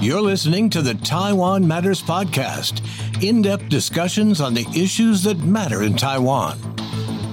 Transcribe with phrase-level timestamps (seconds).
[0.00, 2.84] You're listening to the Taiwan Matters Podcast,
[3.20, 6.56] in depth discussions on the issues that matter in Taiwan.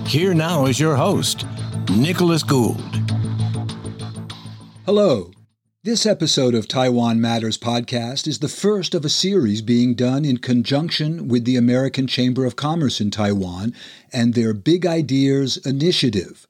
[0.08, 1.46] Here now is your host,
[1.92, 2.82] Nicholas Gould.
[4.84, 5.30] Hello.
[5.84, 10.40] This episode of Taiwan Matters Podcast is the first of a series being done in
[10.40, 13.76] conjunction with the American Chamber of Commerce in Taiwan
[14.12, 16.48] and their Big Ideas Initiative.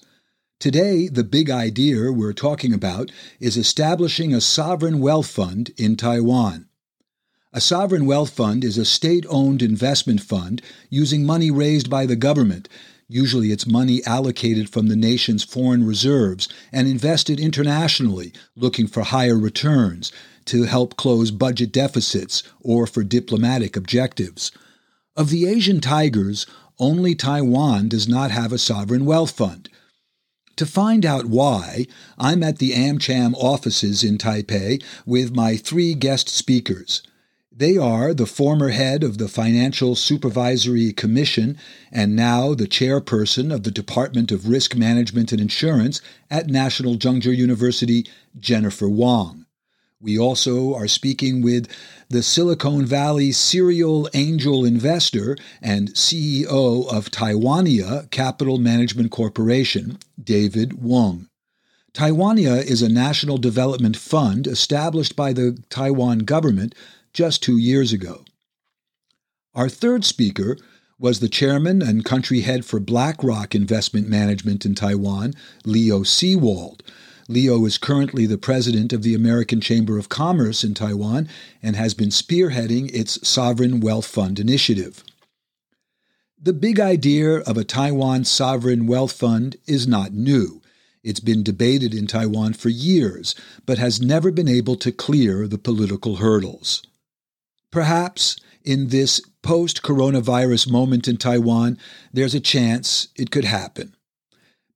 [0.65, 6.69] Today, the big idea we're talking about is establishing a sovereign wealth fund in Taiwan.
[7.53, 12.15] A sovereign wealth fund is a state owned investment fund using money raised by the
[12.15, 12.67] government.
[13.07, 19.37] Usually, it's money allocated from the nation's foreign reserves and invested internationally, looking for higher
[19.37, 20.11] returns,
[20.45, 24.51] to help close budget deficits, or for diplomatic objectives.
[25.15, 26.47] Of the Asian tigers,
[26.79, 29.69] only Taiwan does not have a sovereign wealth fund.
[30.57, 31.85] To find out why,
[32.17, 37.03] I'm at the AmCham offices in Taipei with my three guest speakers.
[37.51, 41.57] They are the former head of the Financial Supervisory Commission
[41.91, 47.35] and now the chairperson of the Department of Risk Management and Insurance at National Chengchi
[47.35, 48.05] University,
[48.39, 49.44] Jennifer Wang.
[50.05, 51.67] We also are speaking with
[52.09, 61.27] the Silicon Valley serial angel investor and CEO of Taiwania Capital Management Corporation, David Wong.
[61.91, 66.75] Taiwania is a national development fund established by the Taiwan government
[67.11, 68.25] just two years ago.
[69.55, 70.55] Our third speaker
[70.99, 75.33] was the chairman and country head for BlackRock Investment Management in Taiwan,
[75.65, 76.81] Leo Seewald
[77.27, 81.27] Leo is currently the president of the American Chamber of Commerce in Taiwan
[81.63, 85.03] and has been spearheading its Sovereign Wealth Fund initiative.
[86.39, 90.61] The big idea of a Taiwan sovereign wealth fund is not new.
[91.03, 93.33] It's been debated in Taiwan for years,
[93.65, 96.83] but has never been able to clear the political hurdles.
[97.71, 101.79] Perhaps in this post coronavirus moment in Taiwan,
[102.13, 103.94] there's a chance it could happen.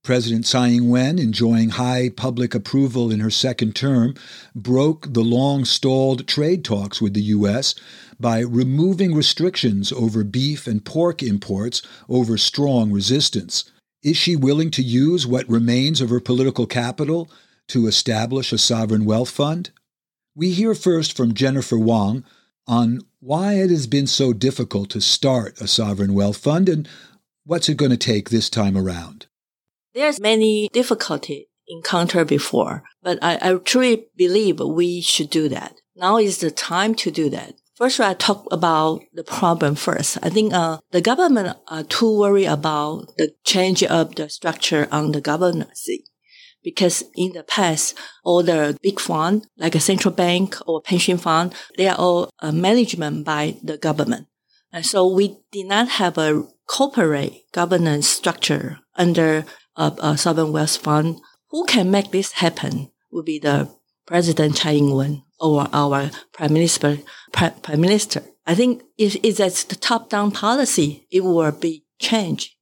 [0.02, 4.14] President Tsai Ing wen, enjoying high public approval in her second term,
[4.54, 7.74] broke the long stalled trade talks with the U.S.
[8.18, 13.70] by removing restrictions over beef and pork imports over strong resistance.
[14.02, 17.30] Is she willing to use what remains of her political capital
[17.68, 19.70] to establish a sovereign wealth fund?
[20.34, 22.24] We hear first from Jennifer Wang
[22.66, 26.88] on why it has been so difficult to start a sovereign wealth fund and
[27.44, 29.26] what's it going to take this time around.
[29.94, 35.74] There's many difficulty encountered before, but I, I truly believe we should do that.
[35.96, 37.54] Now is the time to do that.
[37.74, 40.18] First, I talk about the problem first.
[40.22, 45.12] I think uh, the government are too worried about the change of the structure on
[45.12, 45.88] the governance
[46.62, 51.54] because in the past, all the big fund, like a central bank or pension fund,
[51.76, 54.26] they are all uh, management by the government.
[54.72, 59.44] And so we did not have a corporate governance structure under
[59.80, 61.20] a uh, sovereign wealth fund.
[61.50, 63.68] Who can make this happen would be the
[64.06, 66.98] President Tsai Ing-wen or our Prime Minister.
[67.32, 68.22] Prime Minister.
[68.46, 72.54] I think if it's the top-down policy, it will be changed.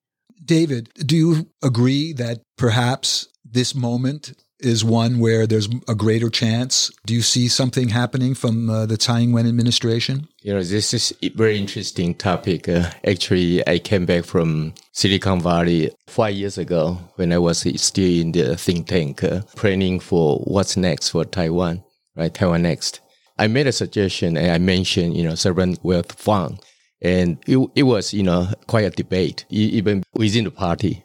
[0.45, 6.91] David, do you agree that perhaps this moment is one where there's a greater chance?
[7.07, 10.29] Do you see something happening from uh, the Tsai Ing-wen administration?
[10.43, 12.69] You know, this is a very interesting topic.
[12.69, 18.21] Uh, actually, I came back from Silicon Valley five years ago when I was still
[18.21, 21.85] in the think tank, uh, planning for what's next for Taiwan,
[22.17, 22.33] right?
[22.33, 23.01] Taiwan next.
[23.39, 26.61] I made a suggestion and I mentioned, you know, sovereign wealth fund.
[27.01, 31.05] And it, it was, you know, quite a debate, even within the party.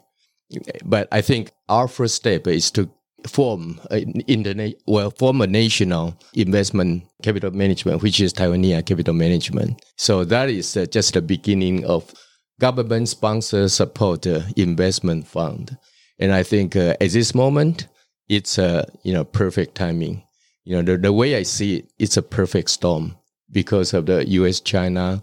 [0.84, 2.90] But I think our first step is to
[3.26, 9.82] form interna- well form a national investment capital management, which is Taiwania Capital Management.
[9.96, 12.12] So that is uh, just the beginning of
[12.60, 15.76] government sponsor support uh, investment fund.
[16.18, 17.88] And I think uh, at this moment,
[18.28, 20.22] it's a you know perfect timing.
[20.64, 23.16] You know the, the way I see it, it's a perfect storm
[23.50, 24.60] because of the U.S.
[24.60, 25.20] China.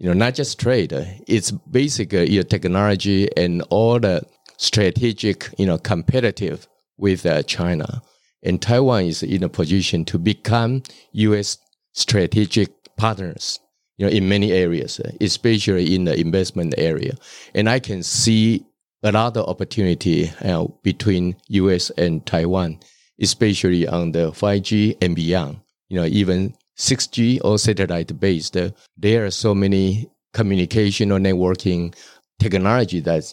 [0.00, 0.92] You know, not just trade.
[1.28, 4.22] It's basically your technology and all the
[4.56, 8.02] strategic, you know, competitive with uh, China.
[8.42, 10.82] And Taiwan is in a position to become
[11.12, 11.58] U.S.
[11.92, 13.58] strategic partners,
[13.96, 17.14] you know, in many areas, especially in the investment area.
[17.54, 18.64] And I can see
[19.02, 21.90] a lot of opportunity uh, between U.S.
[21.90, 22.80] and Taiwan,
[23.20, 25.60] especially on the 5G and beyond.
[25.88, 31.94] You know, even 6G or satellite based, uh, there are so many communication or networking
[32.38, 33.32] technology that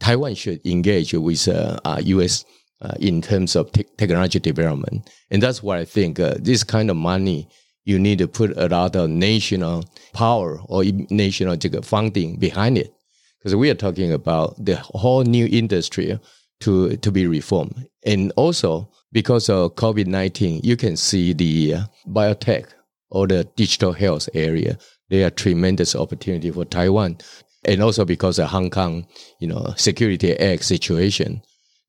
[0.00, 2.44] Taiwan should engage with uh, U.S
[2.82, 5.08] uh, in terms of te- technology development.
[5.30, 7.48] And that's why I think uh, this kind of money
[7.84, 12.92] you need to put a lot of national power or national funding behind it.
[13.38, 16.18] Because we are talking about the whole new industry
[16.60, 17.88] to, to be reformed.
[18.04, 22.66] And also, because of COVID 19, you can see the uh, biotech
[23.10, 24.78] or the digital health area.
[25.10, 27.18] There are tremendous opportunity for Taiwan.
[27.64, 29.06] And also because of Hong Kong,
[29.38, 31.42] you know, Security Act situation,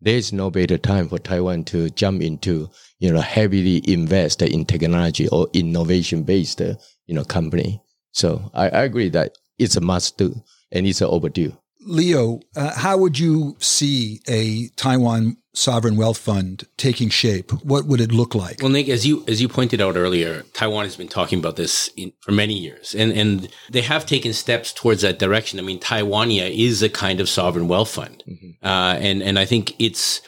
[0.04, 2.70] there is no better time for Taiwan to jump into,
[3.00, 7.82] you know, heavily invest in technology or innovation based, you know, company.
[8.12, 10.36] So I, I agree that it's a must do
[10.72, 11.58] and it's overdue.
[11.86, 17.52] Leo, uh, how would you see a Taiwan sovereign wealth fund taking shape?
[17.64, 18.62] What would it look like?
[18.62, 21.90] Well, Nick, as you as you pointed out earlier, Taiwan has been talking about this
[21.96, 25.60] in, for many years, and and they have taken steps towards that direction.
[25.60, 28.66] I mean, Taiwania is a kind of sovereign wealth fund, mm-hmm.
[28.66, 30.22] uh, and and I think its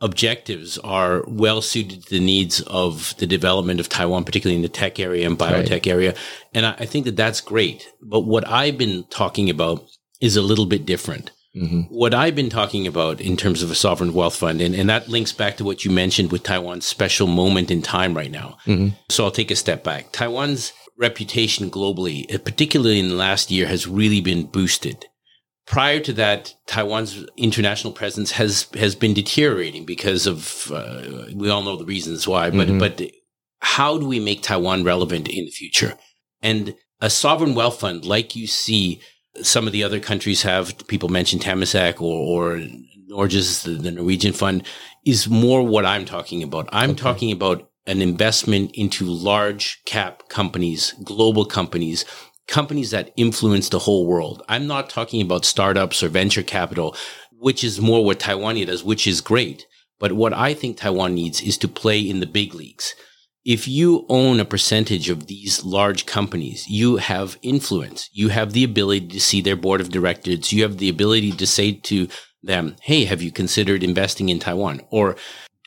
[0.00, 4.68] objectives are well suited to the needs of the development of Taiwan, particularly in the
[4.68, 5.86] tech area and biotech right.
[5.88, 6.14] area,
[6.54, 7.88] and I, I think that that's great.
[8.00, 9.82] But what I've been talking about
[10.20, 11.30] is a little bit different.
[11.56, 11.82] Mm-hmm.
[11.94, 15.08] What I've been talking about in terms of a sovereign wealth fund, and, and that
[15.08, 18.58] links back to what you mentioned with Taiwan's special moment in time right now.
[18.66, 18.94] Mm-hmm.
[19.08, 20.12] So I'll take a step back.
[20.12, 25.06] Taiwan's reputation globally, uh, particularly in the last year, has really been boosted.
[25.66, 31.62] Prior to that, Taiwan's international presence has has been deteriorating because of uh, we all
[31.62, 32.50] know the reasons why.
[32.50, 32.78] But mm-hmm.
[32.78, 33.02] but
[33.60, 35.94] how do we make Taiwan relevant in the future?
[36.42, 39.00] And a sovereign wealth fund, like you see
[39.42, 40.86] some of the other countries have.
[40.88, 42.60] People mentioned Temasek or, or
[43.10, 44.64] Norges, the, the, Norwegian fund,
[45.04, 46.68] is more what I'm talking about.
[46.72, 47.00] I'm okay.
[47.00, 52.04] talking about an investment into large cap companies, global companies,
[52.46, 54.42] companies that influence the whole world.
[54.48, 56.94] I'm not talking about startups or venture capital,
[57.32, 59.66] which is more what Taiwan does, which is great.
[59.98, 62.94] But what I think Taiwan needs is to play in the big leagues
[63.48, 68.10] if you own a percentage of these large companies, you have influence.
[68.12, 70.52] You have the ability to see their board of directors.
[70.52, 72.08] You have the ability to say to
[72.42, 74.82] them, Hey, have you considered investing in Taiwan?
[74.90, 75.16] Or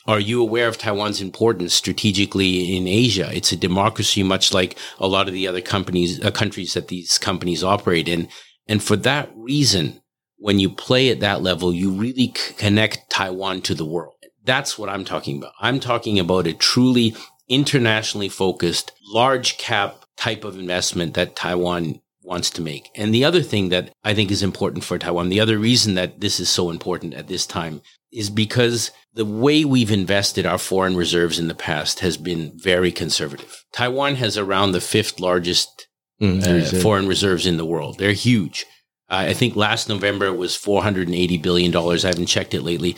[0.06, 3.32] are you aware of Taiwan's importance strategically in Asia?
[3.34, 7.18] It's a democracy, much like a lot of the other companies, uh, countries that these
[7.18, 8.28] companies operate in.
[8.68, 10.00] And for that reason,
[10.38, 14.14] when you play at that level, you really c- connect Taiwan to the world.
[14.44, 15.54] That's what I'm talking about.
[15.60, 17.16] I'm talking about a truly
[17.52, 22.90] internationally focused, large cap type of investment that Taiwan wants to make.
[22.96, 26.22] And the other thing that I think is important for Taiwan, the other reason that
[26.22, 27.82] this is so important at this time
[28.12, 32.92] is because the way we've invested our foreign reserves in the past has been very
[32.92, 33.66] conservative.
[33.74, 35.88] Taiwan has around the fifth largest
[36.22, 37.98] mm, uh, foreign reserves in the world.
[37.98, 38.66] They're huge.
[39.10, 41.76] Uh, I think last November it was $480 billion.
[41.76, 42.96] I haven't checked it lately.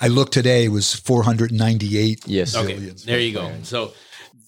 [0.00, 2.56] I looked today it was 498 yes.
[2.56, 2.76] Okay.
[2.76, 3.52] There you go.
[3.62, 3.92] So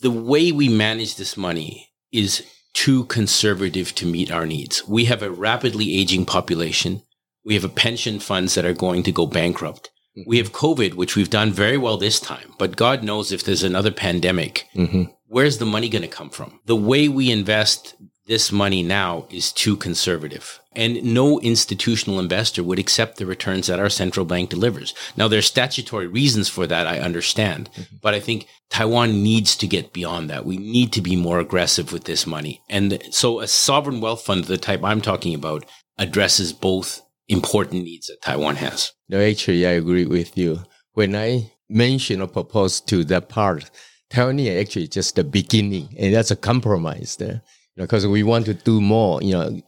[0.01, 2.45] the way we manage this money is
[2.75, 4.87] too conservative to meet our needs.
[4.87, 7.03] We have a rapidly aging population.
[7.45, 9.91] We have a pension funds that are going to go bankrupt.
[10.17, 10.29] Mm-hmm.
[10.29, 13.63] We have COVID, which we've done very well this time, but God knows if there's
[13.63, 15.05] another pandemic, mm-hmm.
[15.27, 16.61] where's the money going to come from?
[16.67, 17.95] The way we invest
[18.27, 20.61] this money now is too conservative.
[20.73, 24.95] And no institutional investor would accept the returns that our central bank delivers.
[25.17, 27.71] Now, there's statutory reasons for that, I understand.
[27.73, 27.97] Mm-hmm.
[28.03, 30.45] But I think Taiwan needs to get beyond that.
[30.45, 32.61] We need to be more aggressive with this money.
[32.69, 35.65] And so a sovereign wealth fund of the type I'm talking about
[35.97, 38.93] addresses both important needs that Taiwan has.
[39.09, 40.61] No, actually, I agree with you.
[40.93, 43.71] When I mention or propose to that part,
[44.11, 47.43] Taiwan is actually just the beginning, and that's a compromise there
[47.77, 49.61] because we want to do more, you know,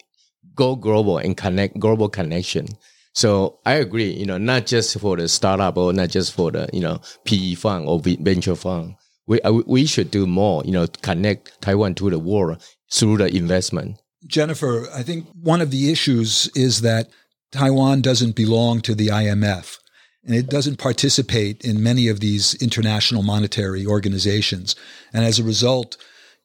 [0.54, 2.66] go global and connect global connection.
[3.14, 6.68] So I agree, you know, not just for the startup or not just for the,
[6.72, 8.94] you know, PE fund or venture fund.
[9.26, 12.62] We, uh, we should do more, you know, connect Taiwan to the world
[12.92, 14.00] through the investment.
[14.26, 17.08] Jennifer, I think one of the issues is that
[17.52, 19.78] Taiwan doesn't belong to the IMF
[20.24, 24.76] and it doesn't participate in many of these international monetary organizations.
[25.12, 25.96] And as a result,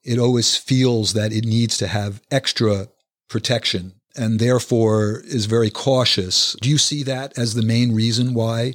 [0.03, 2.87] it always feels that it needs to have extra
[3.29, 6.55] protection and therefore is very cautious.
[6.61, 8.73] Do you see that as the main reason why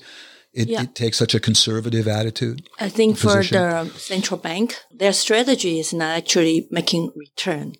[0.52, 0.82] it, yeah.
[0.82, 2.68] it takes such a conservative attitude?
[2.80, 7.74] I think for the central bank, their strategy is not actually making return.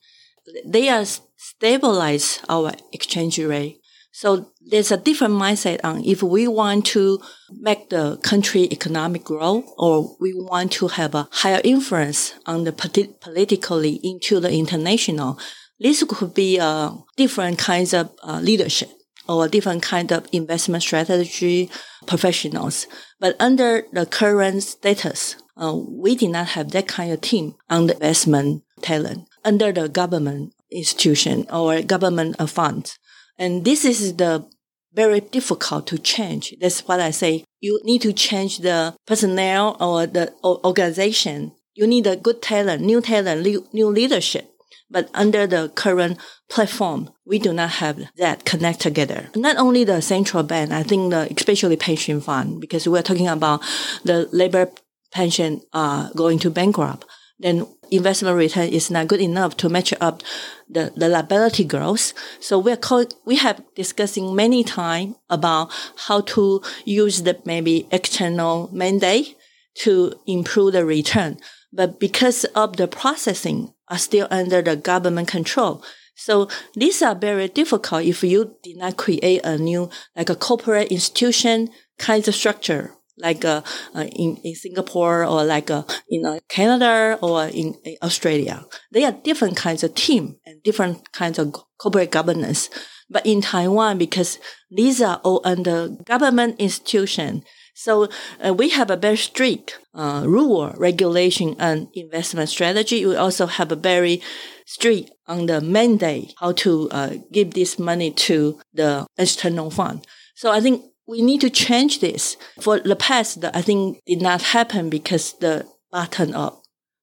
[0.65, 1.05] They are
[1.37, 7.21] stabilize our exchange rate so there's a different mindset on if we want to
[7.61, 12.73] make the country economic grow or we want to have a higher influence on the
[12.73, 15.39] politi- politically into the international.
[15.79, 18.91] This could be a different kinds of uh, leadership
[19.29, 21.71] or different kind of investment strategy
[22.07, 22.87] professionals.
[23.21, 27.87] But under the current status, uh, we did not have that kind of team on
[27.87, 32.99] the investment talent under the government institution or government funds.
[33.39, 34.47] And this is the
[34.93, 36.55] very difficult to change.
[36.61, 37.45] That's what I say.
[37.61, 41.53] You need to change the personnel or the organization.
[41.75, 44.51] You need a good talent, new talent, new leadership.
[44.91, 46.19] But under the current
[46.49, 49.29] platform, we do not have that connect together.
[49.37, 53.61] Not only the central bank, I think the, especially pension fund, because we're talking about
[54.05, 54.71] the labor
[55.13, 57.05] pension, uh, going to bankrupt.
[57.39, 60.23] Then investment return is not good enough to match up
[60.69, 62.13] the, the liability growth.
[62.41, 62.79] So we're
[63.25, 69.37] we have discussing many times about how to use the maybe external mandate
[69.77, 71.39] to improve the return.
[71.73, 75.83] But because of the processing are still under the government control.
[76.15, 80.91] So these are very difficult if you did not create a new, like a corporate
[80.91, 83.63] institution kind of structure like uh,
[83.95, 88.65] uh, in, in Singapore or like uh, in uh, Canada or in, in, Australia.
[88.93, 92.71] They are different kinds of team and different kinds of corporate governance.
[93.11, 94.39] But in Taiwan, because
[94.71, 97.43] these are all under government institution,
[97.75, 98.09] so
[98.45, 103.07] uh, we have a very strict uh, rule, regulation, and investment strategy.
[103.07, 104.21] We also have a very
[104.67, 110.05] strict on the mandate how to give this money to the external fund.
[110.35, 112.37] So I think we need to change this.
[112.61, 116.63] For the past, I think did not happen because the button up,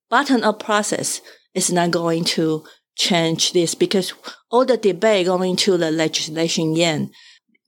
[0.10, 1.22] button up process
[1.56, 2.64] is not going to
[2.96, 4.14] change this because
[4.52, 7.10] all the debate going to the legislation Yuan,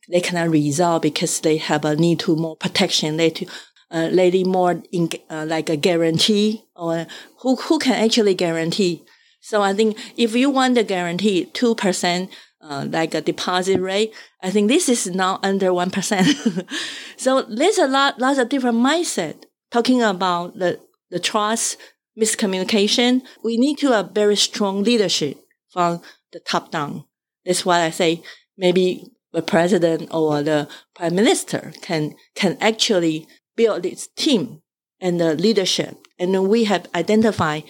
[0.10, 3.18] they cannot resolve because they have a need to more protection.
[3.18, 3.48] They to,
[3.90, 7.08] uh, they need more in, uh, like a guarantee or
[7.40, 9.04] who, who can actually guarantee.
[9.42, 12.30] So I think if you want the guarantee, 2%,
[12.68, 14.14] uh, like a deposit rate.
[14.42, 16.68] I think this is now under 1%.
[17.18, 21.78] so there's a lot, lots of different mindset talking about the, the trust,
[22.20, 23.22] miscommunication.
[23.44, 25.38] We need to have very strong leadership
[25.72, 27.06] from the top down.
[27.46, 28.22] That's why I say
[28.58, 34.62] maybe the president or the prime minister can, can actually build this team
[35.00, 35.98] and the leadership.
[36.20, 37.64] And then we have identified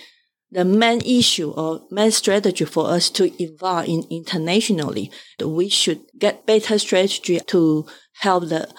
[0.51, 5.12] the main issue or main strategy for us to evolve in internationally.
[5.44, 7.86] We should get better strategy to
[8.20, 8.70] help the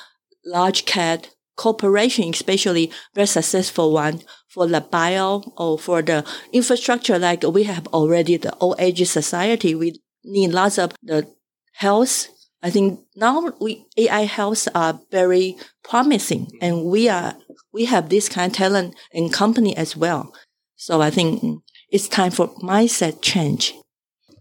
[0.44, 7.18] large cap corporation, especially very successful one for the bio or for the infrastructure.
[7.18, 9.74] Like we have already the old age society.
[9.74, 11.28] We need lots of the
[11.74, 12.28] health.
[12.62, 17.36] I think now we AI health are very promising and we are,
[17.72, 20.32] we have this kind of talent and company as well.
[20.78, 23.74] So I think it's time for mindset change.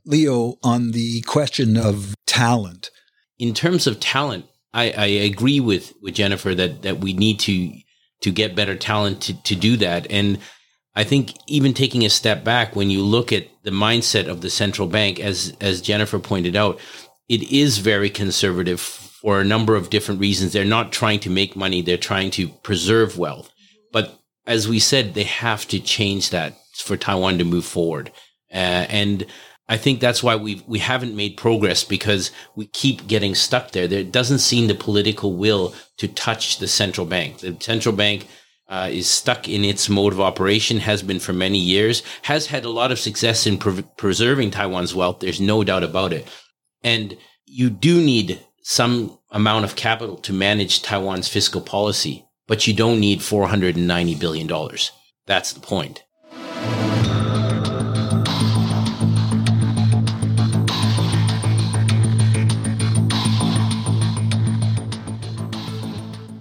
[0.06, 2.92] Leo, on the question of talent.
[3.40, 7.74] In terms of talent, I, I agree with, with Jennifer that, that we need to
[8.22, 10.08] to get better talent to, to do that.
[10.10, 10.40] And
[10.96, 14.50] I think even taking a step back, when you look at the mindset of the
[14.50, 16.80] central bank, as as Jennifer pointed out,
[17.30, 20.54] it is very conservative for a number of different reasons.
[20.54, 23.52] They're not trying to make money; they're trying to preserve wealth.
[23.92, 28.12] But as we said, they have to change that for Taiwan to move forward.
[28.52, 29.26] Uh, and
[29.70, 33.88] I think that's why we we haven't made progress because we keep getting stuck there.
[33.88, 37.40] There doesn't seem the political will to touch the central bank.
[37.40, 38.28] The central bank
[38.70, 42.64] uh, is stuck in its mode of operation, has been for many years, has had
[42.64, 45.20] a lot of success in pre- preserving Taiwan's wealth.
[45.20, 46.28] There's no doubt about it.
[46.84, 52.74] And you do need some amount of capital to manage Taiwan's fiscal policy but you
[52.74, 54.48] don't need $490 billion.
[55.26, 56.04] That's the point.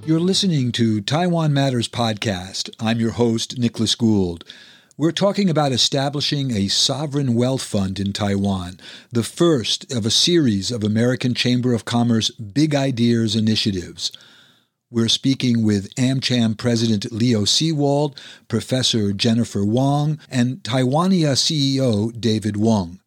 [0.07, 2.71] You're listening to Taiwan Matters Podcast.
[2.79, 4.45] I'm your host, Nicholas Gould.
[4.97, 8.79] We're talking about establishing a sovereign wealth fund in Taiwan,
[9.11, 14.13] the first of a series of American Chamber of Commerce Big Ideas initiatives.
[14.88, 18.16] We're speaking with AmCham President Leo Seewald,
[18.47, 23.00] Professor Jennifer Wong, and Taiwania CEO David Wong.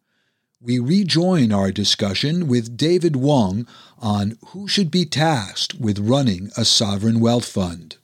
[0.60, 3.66] We rejoin our discussion with David Wong
[3.98, 7.96] on who should be tasked with running a sovereign wealth fund.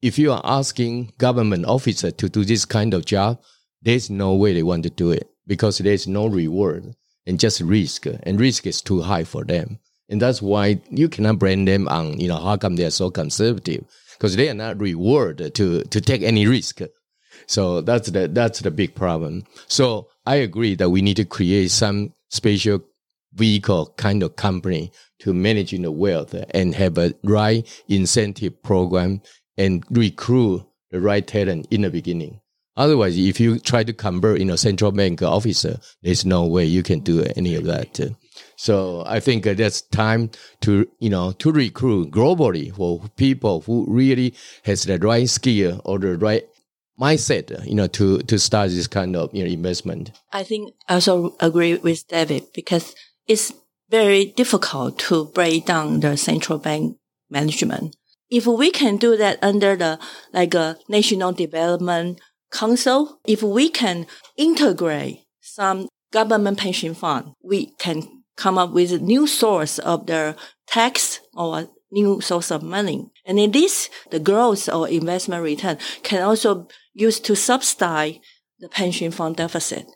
[0.00, 3.40] If you are asking government officer to do this kind of job,
[3.80, 8.06] there's no way they want to do it because there's no reward and just risk,
[8.24, 9.78] and risk is too high for them.
[10.12, 13.10] And that's why you cannot blame them on, you know, how come they are so
[13.10, 13.86] conservative?
[14.18, 16.82] Because they are not rewarded to, to take any risk.
[17.46, 19.44] So that's the, that's the big problem.
[19.68, 22.84] So I agree that we need to create some special
[23.32, 29.22] vehicle kind of company to manage the wealth and have a right incentive program
[29.56, 32.38] and recruit the right talent in the beginning.
[32.76, 36.82] Otherwise, if you try to convert in a central bank officer, there's no way you
[36.82, 37.98] can do any of that.
[38.62, 44.34] So I think that's time to you know to recruit globally for people who really
[44.62, 46.46] has the right skill or the right
[46.96, 50.12] mindset, you know, to to start this kind of you know investment.
[50.32, 52.94] I think I also agree with David because
[53.26, 53.52] it's
[53.90, 56.98] very difficult to break down the central bank
[57.30, 57.96] management.
[58.30, 59.98] If we can do that under the
[60.32, 62.20] like a national development
[62.52, 68.98] council, if we can integrate some government pension fund, we can come up with a
[68.98, 70.36] new source of the
[70.66, 73.10] tax or new source of money.
[73.24, 78.18] And in this, the growth or investment return can also use to subsidize
[78.58, 79.86] the pension fund deficit.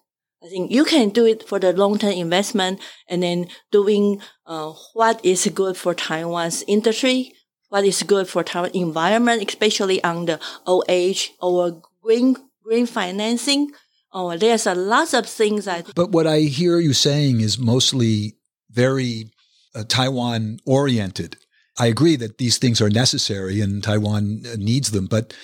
[0.45, 5.25] I think you can do it for the long-term investment and then doing uh, what
[5.25, 7.33] is good for Taiwan's industry,
[7.69, 13.71] what is good for Taiwan environment, especially on the old age or green green financing.
[14.19, 15.95] Oh, there's a lot of things that.
[15.95, 18.39] But what I hear you saying is mostly
[18.71, 19.31] very
[19.75, 21.37] uh, Taiwan oriented.
[21.79, 25.35] I agree that these things are necessary and Taiwan uh, needs them, but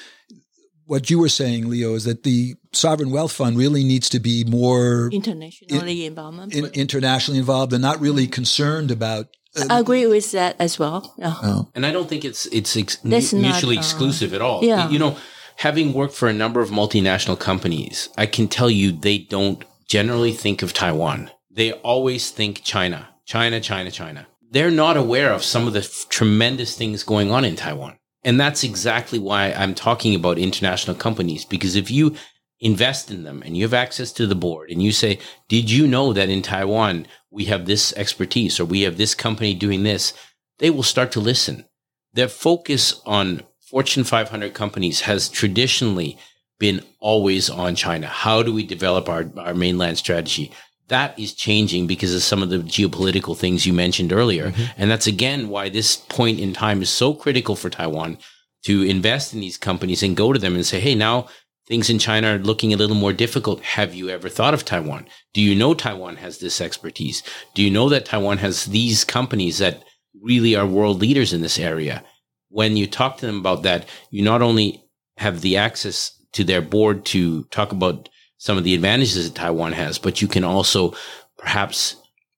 [0.86, 4.44] what you were saying, Leo, is that the sovereign wealth fund really needs to be
[4.44, 9.26] more internationally in, involved, in, internationally involved, and not really concerned about.
[9.54, 11.14] Uh, I agree with that as well.
[11.18, 11.34] Yeah.
[11.42, 11.68] Oh.
[11.74, 14.64] And I don't think it's it's ex- mutually not, uh, exclusive at all.
[14.64, 14.88] Yeah.
[14.88, 15.16] You know,
[15.56, 20.32] having worked for a number of multinational companies, I can tell you they don't generally
[20.32, 21.30] think of Taiwan.
[21.50, 24.26] They always think China, China, China, China.
[24.50, 27.98] They're not aware of some of the f- tremendous things going on in Taiwan.
[28.24, 32.14] And that's exactly why I'm talking about international companies, because if you
[32.60, 35.18] invest in them and you have access to the board and you say,
[35.48, 39.52] did you know that in Taiwan we have this expertise or we have this company
[39.52, 40.14] doing this?
[40.58, 41.66] They will start to listen.
[42.12, 46.18] Their focus on Fortune 500 companies has traditionally
[46.60, 48.06] been always on China.
[48.06, 50.52] How do we develop our, our mainland strategy?
[50.88, 54.50] that is changing because of some of the geopolitical things you mentioned earlier.
[54.50, 54.64] Mm-hmm.
[54.76, 58.18] And that's again why this point in time is so critical for Taiwan
[58.64, 61.28] to invest in these companies and go to them and say, Hey, now
[61.66, 63.62] things in China are looking a little more difficult.
[63.62, 65.06] Have you ever thought of Taiwan?
[65.32, 67.22] Do you know Taiwan has this expertise?
[67.54, 69.82] Do you know that Taiwan has these companies that
[70.20, 72.04] really are world leaders in this area?
[72.52, 74.84] When you talk to them about that, you not only
[75.16, 79.72] have the access to their board to talk about some of the advantages that Taiwan
[79.72, 80.94] has, but you can also
[81.38, 81.96] perhaps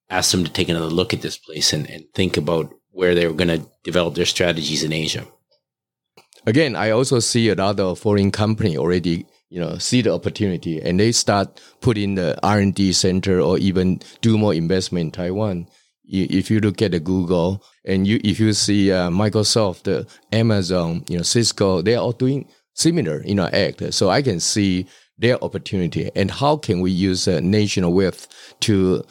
[0.08, 3.32] ask them to take another look at this place and, and think about where they're
[3.32, 5.26] going to develop their strategies in Asia.
[6.46, 10.80] Again, I also see a lot of foreign company already, you know, see the opportunity
[10.80, 15.10] and they start putting the R and D center or even do more investment in
[15.10, 15.66] Taiwan.
[16.06, 21.04] If you look at the Google and you, if you see uh, Microsoft, uh, Amazon,
[21.08, 23.94] you know, Cisco, they are all doing similar, you know, act.
[23.94, 24.86] So I can see
[25.18, 28.26] their opportunity and how can we use uh, national wealth
[28.60, 29.04] to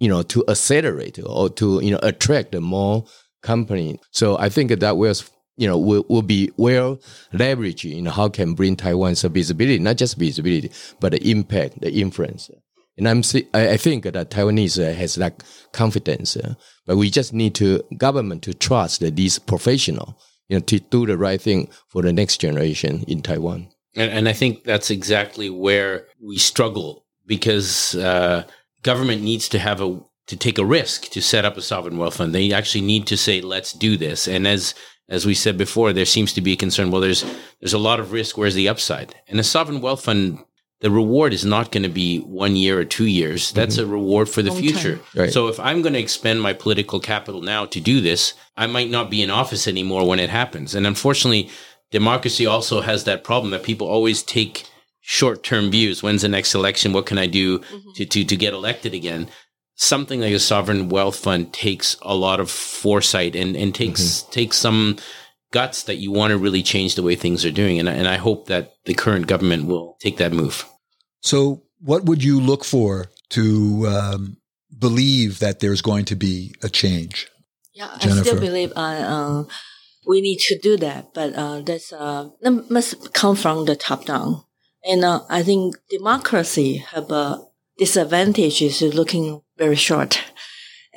[0.00, 3.04] you know to accelerate or to you know attract more
[3.42, 7.00] company so i think that was you know will, will be well
[7.32, 11.92] leveraged you know how can bring taiwan's visibility not just visibility but the impact the
[11.92, 12.50] influence
[12.98, 13.22] and i'm
[13.54, 16.54] i think that taiwanese uh, has that confidence uh,
[16.86, 21.16] but we just need to government to trust these professional you know to do the
[21.16, 26.06] right thing for the next generation in taiwan and, and I think that's exactly where
[26.20, 28.44] we struggle because uh,
[28.82, 32.16] government needs to have a to take a risk to set up a sovereign wealth
[32.16, 32.34] fund.
[32.34, 34.74] They actually need to say, "Let's do this." And as
[35.08, 36.90] as we said before, there seems to be a concern.
[36.90, 37.24] Well, there's
[37.60, 38.38] there's a lot of risk.
[38.38, 39.14] Where's the upside?
[39.26, 40.38] And a sovereign wealth fund,
[40.80, 43.50] the reward is not going to be one year or two years.
[43.52, 43.90] That's mm-hmm.
[43.90, 45.00] a reward for the Long future.
[45.14, 45.32] Right.
[45.32, 48.90] So if I'm going to expend my political capital now to do this, I might
[48.90, 50.74] not be in office anymore when it happens.
[50.74, 51.50] And unfortunately,
[51.90, 54.66] democracy also has that problem that people always take
[55.00, 56.02] short term views.
[56.02, 56.92] When's the next election?
[56.92, 57.90] What can I do mm-hmm.
[57.96, 59.28] to, to, to get elected again?
[59.74, 64.30] Something like a sovereign wealth fund takes a lot of foresight and, and takes, mm-hmm.
[64.32, 64.96] takes some
[65.52, 67.78] guts that you want to really change the way things are doing.
[67.78, 70.64] And, and I hope that the current government will take that move.
[71.22, 74.36] So what would you look for to um,
[74.76, 77.28] believe that there's going to be a change?
[77.72, 78.20] Yeah, Jennifer?
[78.20, 79.44] I still believe uh, uh,
[80.06, 84.04] we need to do that, but uh, that's uh, that must come from the top
[84.06, 84.42] down.
[84.84, 87.38] And uh, I think democracy have a
[87.76, 90.24] disadvantage is looking very short.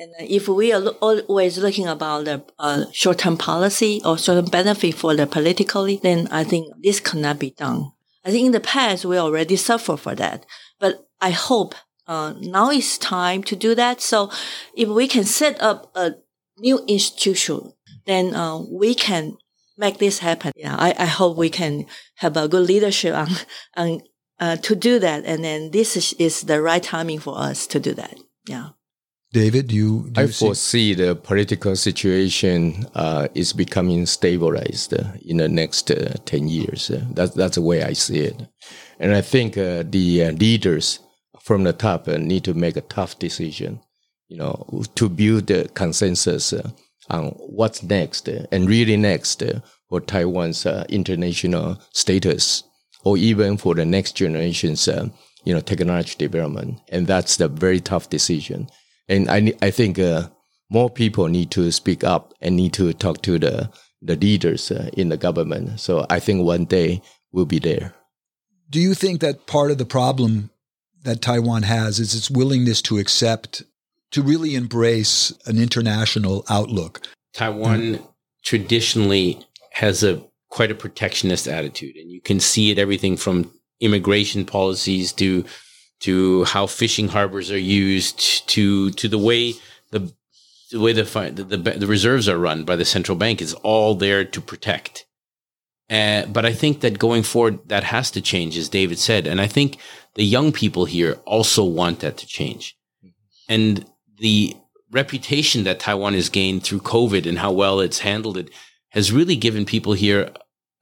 [0.02, 5.14] And if we are always looking about the uh, short-term policy or short-term benefit for
[5.14, 7.92] the politically, then I think this cannot be done.
[8.24, 10.46] I think in the past we already suffer for that,
[10.78, 11.74] but I hope
[12.06, 14.00] uh, now it's time to do that.
[14.00, 14.30] So
[14.76, 16.14] if we can set up a
[16.58, 17.72] new institution
[18.04, 19.36] then uh, we can
[19.76, 20.52] make this happen.
[20.56, 21.86] Yeah, I, I hope we can
[22.16, 23.28] have a good leadership on,
[23.76, 24.00] on
[24.38, 25.24] uh, to do that.
[25.24, 28.14] And then this is, is, the right timing for us to do that.
[28.46, 28.70] Yeah.
[29.32, 30.08] David, do you?
[30.12, 35.90] Do I you foresee the political situation uh, is becoming stabilized uh, in the next
[35.90, 36.90] uh, ten years.
[36.90, 38.36] Uh, that's that's the way I see it,
[39.00, 41.00] and I think uh, the uh, leaders
[41.40, 43.80] from the top need to make a tough decision,
[44.28, 46.52] you know, to build the consensus
[47.08, 49.42] on what's next and really next
[49.88, 52.64] for Taiwan's international status,
[53.02, 54.86] or even for the next generation's,
[55.44, 58.68] you know, technology development, and that's the very tough decision
[59.08, 60.28] and I I think uh,
[60.70, 64.90] more people need to speak up and need to talk to the the leaders uh,
[64.94, 65.80] in the government.
[65.80, 67.94] So I think one day we'll be there.
[68.68, 70.50] Do you think that part of the problem
[71.02, 73.62] that Taiwan has is its willingness to accept,
[74.12, 77.06] to really embrace an international outlook?
[77.34, 78.04] Taiwan mm-hmm.
[78.42, 84.44] traditionally has a quite a protectionist attitude, and you can see it everything from immigration
[84.44, 85.44] policies to
[86.02, 89.54] to how fishing harbors are used to to the way
[89.90, 90.12] the
[90.70, 94.24] the way the the, the, reserves are run by the central bank is all there
[94.24, 95.06] to protect.
[95.90, 99.26] Uh, but I think that going forward, that has to change, as David said.
[99.26, 99.76] And I think
[100.14, 102.74] the young people here also want that to change.
[103.48, 103.84] And
[104.18, 104.56] the
[104.90, 108.48] reputation that Taiwan has gained through COVID and how well it's handled it
[108.90, 110.32] has really given people here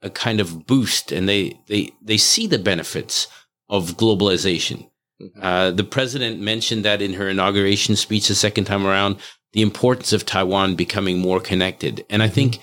[0.01, 3.27] a kind of boost and they, they, they see the benefits
[3.69, 4.90] of globalization.
[5.21, 5.39] Mm-hmm.
[5.41, 9.17] Uh, the president mentioned that in her inauguration speech the second time around,
[9.53, 12.05] the importance of Taiwan becoming more connected.
[12.09, 12.35] And I mm-hmm.
[12.35, 12.59] think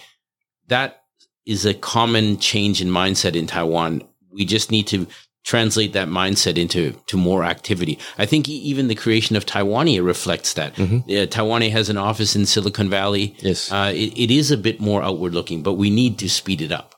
[0.68, 1.03] that
[1.47, 4.03] is a common change in mindset in Taiwan.
[4.31, 5.07] We just need to
[5.44, 7.99] translate that mindset into to more activity.
[8.18, 10.75] I think even the creation of Taiwania reflects that.
[10.75, 10.97] Mm-hmm.
[10.97, 13.35] Uh, Taiwania has an office in Silicon Valley.
[13.38, 16.61] Yes, uh, it, it is a bit more outward looking, but we need to speed
[16.61, 16.94] it up.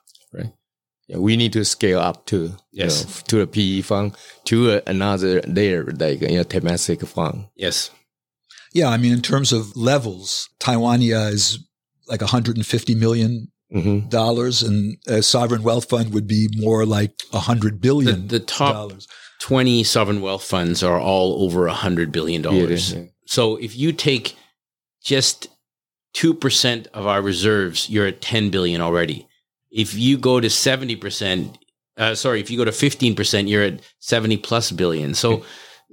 [1.11, 3.05] Right we need to scale up to yes.
[3.05, 7.47] Know, to the PE fund to another layer like you know Temasek fund.
[7.55, 7.91] Yes.
[8.73, 11.59] Yeah, I mean, in terms of levels, Taiwania is
[12.07, 14.09] like 150 million mm-hmm.
[14.09, 18.29] dollars, and a sovereign wealth fund would be more like 100 billion.
[18.29, 19.09] The, the top dollars.
[19.41, 22.93] 20 sovereign wealth funds are all over 100 billion dollars.
[22.93, 24.37] Yeah, So if you take
[25.03, 25.49] just
[26.15, 29.27] 2% of our reserves, you're at 10 billion already.
[29.71, 31.57] If you go to 70%,
[31.97, 35.15] uh, sorry, if you go to 15%, you're at 70 plus billion.
[35.15, 35.45] So,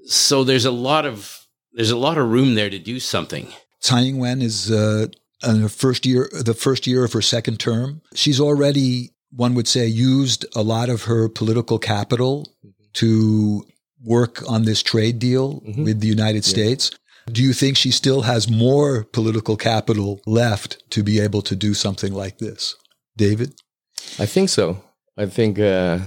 [0.05, 3.47] so there's a lot of, there's a lot of room there to do something.
[3.81, 5.07] Tsai Ing-wen is, uh,
[5.43, 8.01] in her first year, the first year of her second term.
[8.13, 12.47] She's already, one would say, used a lot of her political capital
[12.93, 13.63] to
[14.03, 15.83] work on this trade deal mm-hmm.
[15.83, 16.51] with the United yeah.
[16.51, 16.91] States.
[17.31, 21.73] Do you think she still has more political capital left to be able to do
[21.73, 22.75] something like this?
[23.17, 23.53] David?
[24.19, 24.81] I think so.
[25.17, 25.99] I think uh,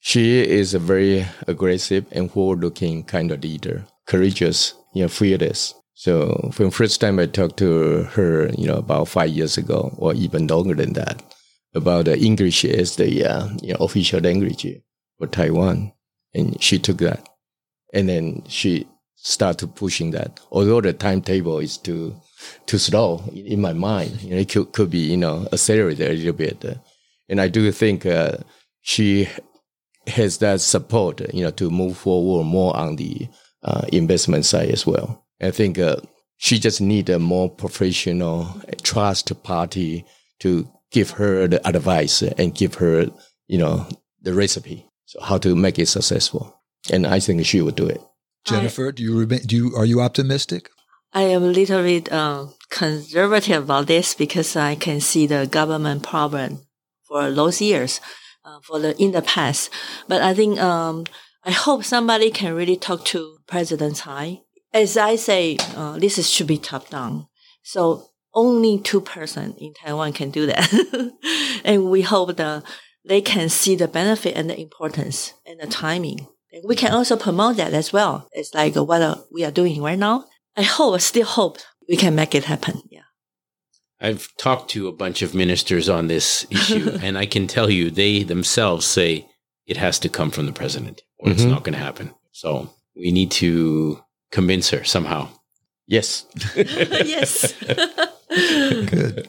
[0.00, 5.74] she is a very aggressive and forward-looking kind of leader, courageous, you know, fearless.
[5.94, 10.14] So from first time I talked to her, you know, about five years ago, or
[10.14, 11.22] even longer than that,
[11.74, 14.66] about uh, English as the uh, you know, official language
[15.18, 15.92] for Taiwan,
[16.34, 17.28] and she took that,
[17.94, 20.40] and then she started pushing that.
[20.50, 22.16] Although the timetable is too
[22.66, 26.14] too slow in my mind, you know, it could, could be you know accelerated a
[26.14, 26.64] little bit.
[27.32, 28.36] And I do think uh,
[28.82, 29.26] she
[30.06, 33.26] has that support, you know, to move forward more on the
[33.62, 35.24] uh, investment side as well.
[35.40, 35.96] I think uh,
[36.36, 40.04] she just need a more professional trust party
[40.40, 43.06] to give her the advice and give her,
[43.48, 43.88] you know,
[44.20, 46.60] the recipe, so how to make it successful.
[46.92, 48.02] And I think she would do it.
[48.44, 50.68] Jennifer, do you do you are you optimistic?
[51.14, 56.02] I am a little bit uh, conservative about this because I can see the government
[56.02, 56.66] problem
[57.12, 58.00] for those years,
[58.44, 59.70] uh, for the in the past.
[60.08, 61.04] But I think um,
[61.44, 64.40] I hope somebody can really talk to President Tsai.
[64.72, 67.26] As I say, uh, this is, should be top down.
[67.62, 70.66] So only two person in Taiwan can do that,
[71.64, 72.64] and we hope that
[73.04, 76.26] they can see the benefit and the importance and the timing.
[76.52, 78.28] And we can also promote that as well.
[78.32, 80.24] It's like what we are doing right now.
[80.56, 82.82] I hope, still hope we can make it happen.
[84.02, 84.08] Yeah.
[84.08, 87.90] I've talked to a bunch of ministers on this issue, and I can tell you
[87.90, 89.28] they themselves say
[89.66, 91.34] it has to come from the president or mm-hmm.
[91.34, 92.14] it's not going to happen.
[92.32, 95.28] So we need to convince her somehow.
[95.86, 96.26] Yes.
[96.56, 97.52] yes.
[98.28, 99.28] Good.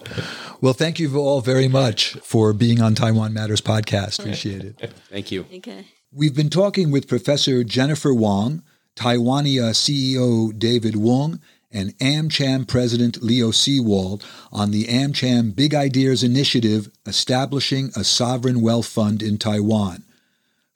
[0.62, 4.20] Well, thank you all very much for being on Taiwan Matters podcast.
[4.20, 4.94] Appreciate it.
[5.10, 5.46] Thank you.
[5.54, 5.88] Okay.
[6.12, 8.64] We've been talking with Professor Jennifer Wong,
[8.96, 11.42] Taiwania CEO David Wong,
[11.74, 18.88] and AmCham President Leo Seewald on the AmCham Big Ideas Initiative establishing a sovereign wealth
[18.88, 20.04] fund in Taiwan.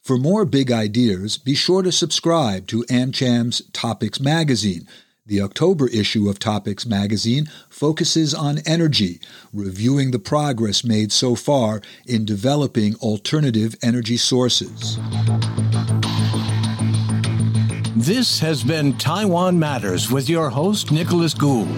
[0.01, 4.87] For more big ideas, be sure to subscribe to AmCham's Topics magazine.
[5.25, 9.19] The October issue of Topics magazine focuses on energy,
[9.51, 14.97] reviewing the progress made so far in developing alternative energy sources.
[17.97, 21.75] This has been Taiwan Matters with your host, Nicholas Gould.